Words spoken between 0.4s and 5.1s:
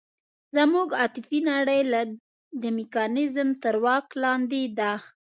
زموږ عاطفي نړۍ د میکانیزم تر واک لاندې ده.